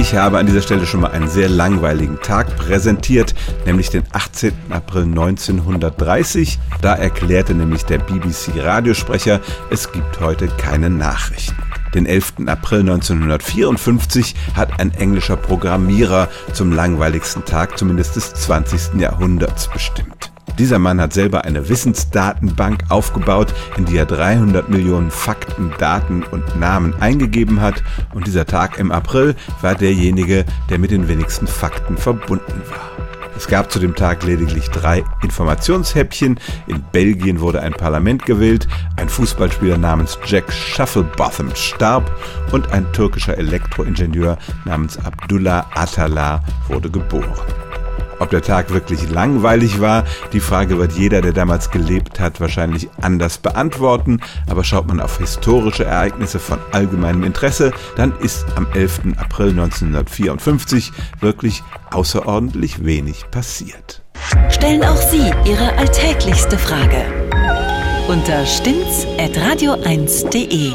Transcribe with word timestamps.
Ich 0.00 0.14
habe 0.14 0.38
an 0.38 0.46
dieser 0.46 0.62
Stelle 0.62 0.86
schon 0.86 1.00
mal 1.00 1.10
einen 1.10 1.28
sehr 1.28 1.50
langweiligen 1.50 2.22
Tag 2.22 2.56
präsentiert, 2.56 3.34
nämlich 3.66 3.90
den 3.90 4.02
18. 4.12 4.54
April 4.70 5.02
1930. 5.02 6.58
Da 6.80 6.94
erklärte 6.94 7.54
nämlich 7.54 7.84
der 7.84 7.98
BBC-Radiosprecher, 7.98 9.40
es 9.68 9.92
gibt 9.92 10.18
heute 10.20 10.48
keine 10.48 10.88
Nachrichten. 10.88 11.54
Den 11.94 12.06
11. 12.06 12.32
April 12.46 12.80
1954 12.80 14.34
hat 14.54 14.80
ein 14.80 14.90
englischer 14.92 15.36
Programmierer 15.36 16.28
zum 16.54 16.72
langweiligsten 16.72 17.44
Tag 17.44 17.76
zumindest 17.76 18.16
des 18.16 18.32
20. 18.32 18.98
Jahrhunderts 18.98 19.68
bestimmt. 19.68 20.19
Dieser 20.60 20.78
Mann 20.78 21.00
hat 21.00 21.14
selber 21.14 21.46
eine 21.46 21.70
Wissensdatenbank 21.70 22.84
aufgebaut, 22.90 23.54
in 23.78 23.86
die 23.86 23.96
er 23.96 24.04
300 24.04 24.68
Millionen 24.68 25.10
Fakten, 25.10 25.72
Daten 25.78 26.22
und 26.22 26.60
Namen 26.60 26.92
eingegeben 27.00 27.62
hat 27.62 27.82
und 28.12 28.26
dieser 28.26 28.44
Tag 28.44 28.78
im 28.78 28.92
April 28.92 29.36
war 29.62 29.74
derjenige, 29.74 30.44
der 30.68 30.78
mit 30.78 30.90
den 30.90 31.08
wenigsten 31.08 31.46
Fakten 31.46 31.96
verbunden 31.96 32.60
war. 32.68 32.90
Es 33.38 33.48
gab 33.48 33.72
zu 33.72 33.78
dem 33.78 33.94
Tag 33.94 34.22
lediglich 34.22 34.68
drei 34.68 35.02
Informationshäppchen. 35.22 36.38
In 36.66 36.84
Belgien 36.92 37.40
wurde 37.40 37.62
ein 37.62 37.72
Parlament 37.72 38.26
gewählt, 38.26 38.68
ein 38.96 39.08
Fußballspieler 39.08 39.78
namens 39.78 40.18
Jack 40.26 40.52
Shufflebotham 40.52 41.52
starb 41.54 42.12
und 42.52 42.70
ein 42.70 42.92
türkischer 42.92 43.38
Elektroingenieur 43.38 44.36
namens 44.66 44.98
Abdullah 44.98 45.64
Atalar 45.74 46.44
wurde 46.68 46.90
geboren. 46.90 47.59
Ob 48.20 48.30
der 48.30 48.42
Tag 48.42 48.72
wirklich 48.72 49.10
langweilig 49.10 49.80
war, 49.80 50.04
die 50.32 50.40
Frage 50.40 50.78
wird 50.78 50.92
jeder, 50.92 51.22
der 51.22 51.32
damals 51.32 51.70
gelebt 51.70 52.20
hat, 52.20 52.40
wahrscheinlich 52.40 52.88
anders 53.00 53.38
beantworten. 53.38 54.20
Aber 54.48 54.62
schaut 54.62 54.86
man 54.86 55.00
auf 55.00 55.18
historische 55.18 55.84
Ereignisse 55.84 56.38
von 56.38 56.58
allgemeinem 56.70 57.24
Interesse, 57.24 57.72
dann 57.96 58.12
ist 58.20 58.46
am 58.56 58.68
11. 58.72 59.16
April 59.16 59.50
1954 59.50 60.92
wirklich 61.20 61.64
außerordentlich 61.90 62.84
wenig 62.84 63.24
passiert. 63.30 64.02
Stellen 64.50 64.84
auch 64.84 64.96
Sie 64.96 65.30
Ihre 65.44 65.76
alltäglichste 65.78 66.58
Frage 66.58 67.04
unter 68.08 68.44
stimmtz.radio1.de. 68.44 70.72